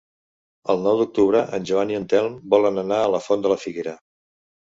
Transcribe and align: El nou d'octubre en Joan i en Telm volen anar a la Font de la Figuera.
El 0.73 0.79
nou 0.87 1.01
d'octubre 1.01 1.41
en 1.57 1.67
Joan 1.71 1.93
i 1.95 1.99
en 1.99 2.07
Telm 2.13 2.39
volen 2.53 2.83
anar 2.85 2.97
a 3.01 3.11
la 3.17 3.19
Font 3.29 3.43
de 3.47 3.51
la 3.53 3.61
Figuera. 3.67 3.95